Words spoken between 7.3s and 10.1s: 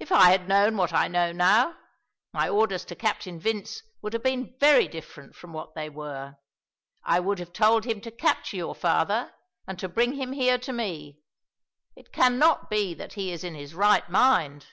have told him to capture your father, and to